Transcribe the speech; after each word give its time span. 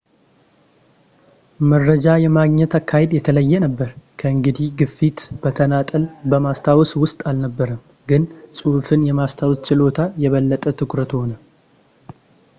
መረጃ 1.71 2.05
የማግኘት 2.21 2.71
አካሄድ 2.79 3.11
የተለየ 3.17 3.59
ነበር። 3.65 3.89
ከእንግዲህ 4.19 4.71
ግፊት 4.79 5.19
በተናጠል 5.43 6.05
በማስታወስ 6.33 6.93
ውስጥ 7.03 7.19
አልነበረም፣ 7.31 7.79
ግን 8.11 8.25
ጽሑፍን 8.59 9.05
የማስታወስ 9.11 9.59
ችሎታ 9.69 10.09
የበለጠ 10.25 10.65
ትኩረት 10.81 11.13
ሆነ 11.19 11.31